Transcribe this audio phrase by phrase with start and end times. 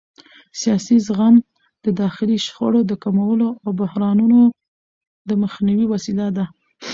[0.61, 1.35] سیاسي زغم
[1.85, 4.41] د داخلي شخړو د کمولو او بحرانونو
[5.27, 6.45] د مخنیوي وسیله ده